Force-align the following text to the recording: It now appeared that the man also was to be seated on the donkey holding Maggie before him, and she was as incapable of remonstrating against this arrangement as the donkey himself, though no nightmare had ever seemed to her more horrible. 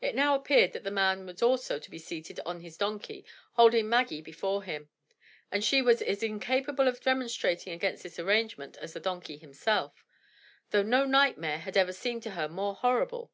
It 0.00 0.16
now 0.16 0.34
appeared 0.34 0.72
that 0.72 0.82
the 0.82 0.90
man 0.90 1.20
also 1.40 1.74
was 1.76 1.82
to 1.84 1.88
be 1.92 1.96
seated 2.00 2.40
on 2.44 2.58
the 2.58 2.70
donkey 2.72 3.24
holding 3.52 3.88
Maggie 3.88 4.20
before 4.20 4.64
him, 4.64 4.88
and 5.52 5.62
she 5.62 5.80
was 5.80 6.02
as 6.02 6.20
incapable 6.20 6.88
of 6.88 7.06
remonstrating 7.06 7.72
against 7.72 8.02
this 8.02 8.18
arrangement 8.18 8.76
as 8.78 8.92
the 8.94 8.98
donkey 8.98 9.36
himself, 9.36 10.04
though 10.70 10.82
no 10.82 11.04
nightmare 11.04 11.58
had 11.58 11.76
ever 11.76 11.92
seemed 11.92 12.24
to 12.24 12.30
her 12.30 12.48
more 12.48 12.74
horrible. 12.74 13.30